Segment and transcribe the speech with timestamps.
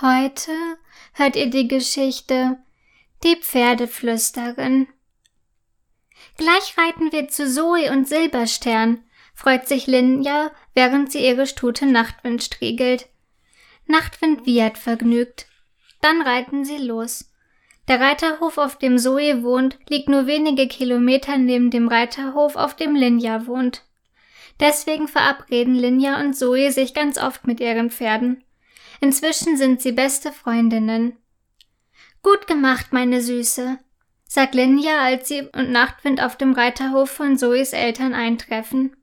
[0.00, 0.52] Heute
[1.14, 2.58] hört ihr die Geschichte
[3.24, 4.86] Die Pferdeflüsterin.
[6.36, 9.02] Gleich reiten wir zu Zoe und Silberstern,
[9.34, 13.08] freut sich Linja, während sie ihre Stute Nachtwind striegelt.
[13.86, 15.48] Nachtwind wiehert vergnügt.
[16.00, 17.32] Dann reiten sie los.
[17.88, 22.94] Der Reiterhof, auf dem Zoe wohnt, liegt nur wenige Kilometer neben dem Reiterhof, auf dem
[22.94, 23.82] Linja wohnt.
[24.60, 28.44] Deswegen verabreden Linja und Zoe sich ganz oft mit ihren Pferden.
[29.00, 31.16] Inzwischen sind sie beste Freundinnen.
[32.22, 33.78] Gut gemacht, meine Süße,
[34.26, 38.96] sagt Linja, als sie und Nachtwind auf dem Reiterhof von Zoes Eltern eintreffen.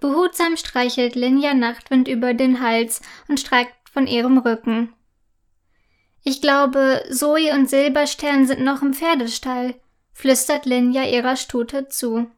[0.00, 4.92] Behutsam streichelt Linja Nachtwind über den Hals und streicht von ihrem Rücken.
[6.22, 9.74] Ich glaube, Zoe und Silberstern sind noch im Pferdestall,
[10.12, 12.30] flüstert Linja ihrer Stute zu.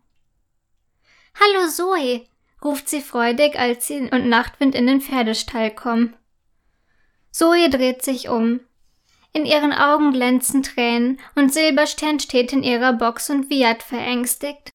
[1.41, 2.27] Hallo Zoe,
[2.63, 6.15] ruft sie freudig, als sie und Nachtwind in den Pferdestall kommen.
[7.31, 8.61] Zoe dreht sich um.
[9.33, 14.71] In ihren Augen glänzen Tränen und Silberstern steht in ihrer Box und wiehert verängstigt.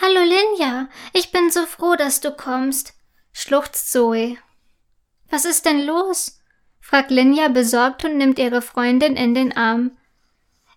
[0.00, 2.94] Hallo Linja, ich bin so froh, dass du kommst,
[3.32, 4.36] schluchzt Zoe.
[5.30, 6.40] Was ist denn los?
[6.80, 9.96] fragt Linja besorgt und nimmt ihre Freundin in den Arm.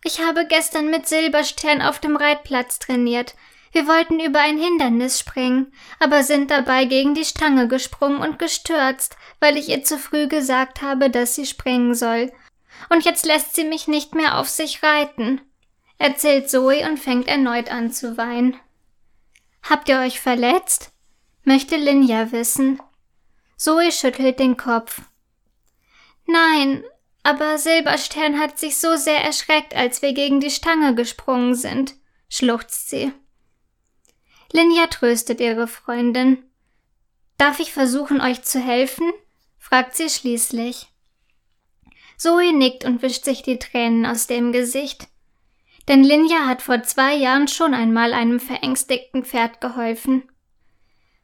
[0.04, 3.36] Ich habe gestern mit Silberstern auf dem Reitplatz trainiert.
[3.72, 9.16] Wir wollten über ein Hindernis springen, aber sind dabei gegen die Stange gesprungen und gestürzt,
[9.40, 12.32] weil ich ihr zu früh gesagt habe, dass sie springen soll.
[12.90, 15.42] Und jetzt lässt sie mich nicht mehr auf sich reiten,
[15.98, 18.58] erzählt Zoe und fängt erneut an zu weinen.
[19.62, 20.92] Habt ihr euch verletzt?
[21.44, 22.82] möchte Linja wissen.
[23.58, 25.02] Zoe schüttelt den Kopf.
[26.26, 26.84] Nein,
[27.24, 31.96] aber Silberstern hat sich so sehr erschreckt, als wir gegen die Stange gesprungen sind,
[32.30, 33.12] schluchzt sie.
[34.52, 36.44] Linja tröstet ihre Freundin.
[37.38, 39.12] Darf ich versuchen, euch zu helfen?
[39.58, 40.88] fragt sie schließlich.
[42.18, 45.08] Zoe nickt und wischt sich die Tränen aus dem Gesicht.
[45.88, 50.24] Denn Linja hat vor zwei Jahren schon einmal einem verängstigten Pferd geholfen.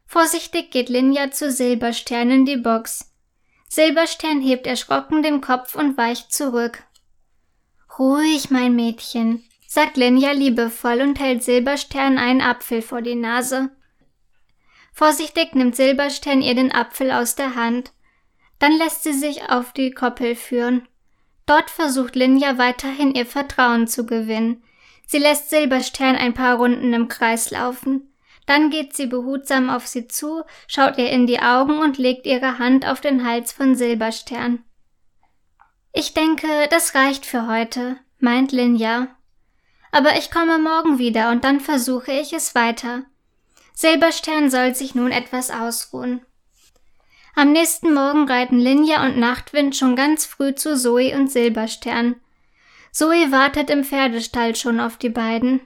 [0.06, 3.14] Vorsichtig geht Linja zu Silberstern in die Box.
[3.70, 6.84] Silberstern hebt erschrocken den Kopf und weicht zurück.
[7.98, 9.44] Ruhig, mein Mädchen,
[9.76, 13.72] sagt Linja liebevoll und hält Silberstern einen Apfel vor die Nase.
[14.94, 17.92] Vorsichtig nimmt Silberstern ihr den Apfel aus der Hand.
[18.58, 20.88] Dann lässt sie sich auf die Koppel führen.
[21.46, 24.64] Dort versucht Linja weiterhin ihr Vertrauen zu gewinnen.
[25.08, 28.14] Sie lässt Silberstern ein paar Runden im Kreis laufen.
[28.46, 32.60] Dann geht sie behutsam auf sie zu, schaut ihr in die Augen und legt ihre
[32.60, 34.64] Hand auf den Hals von Silberstern.
[35.92, 39.10] Ich denke, das reicht für heute, meint Linja.
[39.96, 43.04] Aber ich komme morgen wieder und dann versuche ich es weiter.
[43.74, 46.20] Silberstern soll sich nun etwas ausruhen.
[47.34, 52.16] Am nächsten Morgen reiten Linja und Nachtwind schon ganz früh zu Zoe und Silberstern.
[52.92, 55.62] Zoe wartet im Pferdestall schon auf die beiden.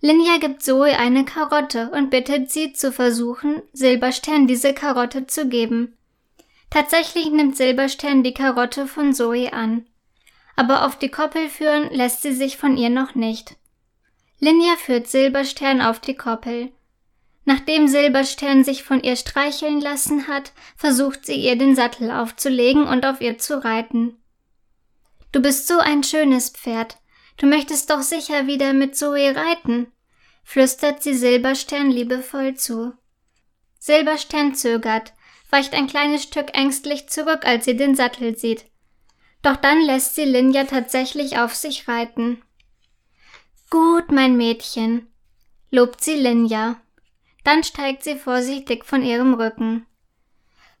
[0.00, 5.98] Linja gibt Zoe eine Karotte und bittet sie zu versuchen, Silberstern diese Karotte zu geben.
[6.70, 9.84] Tatsächlich nimmt Silberstern die Karotte von Zoe an.
[10.56, 13.56] Aber auf die Koppel führen lässt sie sich von ihr noch nicht.
[14.38, 16.72] Linja führt Silberstern auf die Koppel.
[17.44, 23.04] Nachdem Silberstern sich von ihr streicheln lassen hat, versucht sie ihr den Sattel aufzulegen und
[23.04, 24.16] auf ihr zu reiten.
[25.32, 26.98] Du bist so ein schönes Pferd.
[27.38, 29.90] Du möchtest doch sicher wieder mit Zoe reiten,
[30.44, 32.92] flüstert sie Silberstern liebevoll zu.
[33.78, 35.14] Silberstern zögert,
[35.50, 38.66] weicht ein kleines Stück ängstlich zurück, als sie den Sattel sieht.
[39.42, 42.42] Doch dann lässt sie Linja tatsächlich auf sich reiten.
[43.70, 45.08] Gut, mein Mädchen,
[45.70, 46.76] lobt sie Linja.
[47.44, 49.86] Dann steigt sie vorsichtig von ihrem Rücken.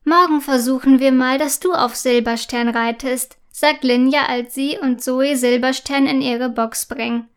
[0.04, 5.36] Morgen versuchen wir mal, dass du auf Silberstern reitest, sagt Linja, als sie und Zoe
[5.36, 7.28] Silberstern in ihre Box bringen.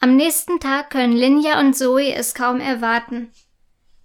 [0.00, 3.32] Am nächsten Tag können Linja und Zoe es kaum erwarten.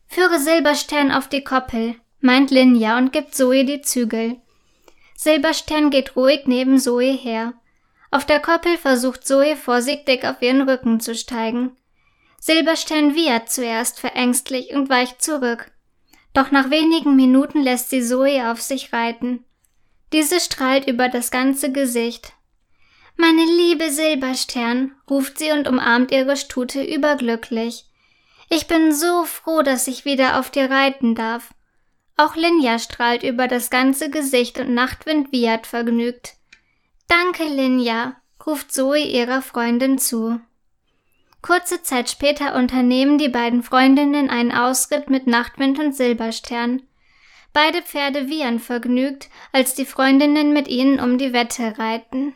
[0.08, 4.38] Führe Silberstern auf die Koppel, meint Linja und gibt Zoe die Zügel.
[5.24, 7.54] Silberstern geht ruhig neben Zoe her.
[8.10, 11.78] Auf der Koppel versucht Zoe vorsichtig auf ihren Rücken zu steigen.
[12.40, 15.70] Silberstern wiehert zuerst verängstlich und weicht zurück.
[16.34, 19.46] Doch nach wenigen Minuten lässt sie Zoe auf sich reiten.
[20.12, 22.34] Diese strahlt über das ganze Gesicht.
[23.16, 27.86] Meine liebe Silberstern, ruft sie und umarmt ihre Stute überglücklich.
[28.50, 31.54] Ich bin so froh, dass ich wieder auf dir reiten darf.
[32.22, 36.36] Auch Linja strahlt über das ganze Gesicht und Nachtwind wiehert vergnügt.
[37.08, 38.16] Danke, Linja,
[38.46, 40.40] ruft Zoe ihrer Freundin zu.
[41.42, 46.84] Kurze Zeit später unternehmen die beiden Freundinnen einen Ausritt mit Nachtwind und Silberstern.
[47.54, 52.36] Beide Pferde wiehern vergnügt, als die Freundinnen mit ihnen um die Wette reiten.